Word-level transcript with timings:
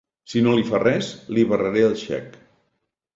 Si 0.31 0.39
no 0.45 0.53
li 0.59 0.63
fa 0.69 0.79
res, 0.83 1.09
li 1.37 1.43
barraré 1.51 1.83
el 1.91 1.93
xec. 2.05 2.41